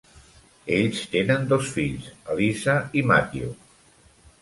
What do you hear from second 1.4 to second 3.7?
dos fills, Eliza i Matthew.